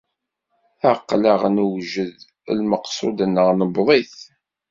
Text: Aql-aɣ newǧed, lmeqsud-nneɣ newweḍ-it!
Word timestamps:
Aql-aɣ 0.91 1.41
newǧed, 1.55 2.15
lmeqsud-nneɣ 2.57 3.47
newweḍ-it! 3.53 4.17